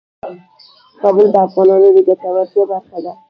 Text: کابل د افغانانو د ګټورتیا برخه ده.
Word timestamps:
کابل 1.01 1.27
د 1.33 1.35
افغانانو 1.47 1.89
د 1.95 1.97
ګټورتیا 2.07 2.63
برخه 2.71 2.97
ده. 3.05 3.13